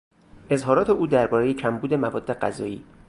اظهارات 0.49 0.89
او 0.89 1.07
دربارهی 1.07 1.53
کمبود 1.53 1.93
مواد 1.93 2.33
غذایی 2.39 2.85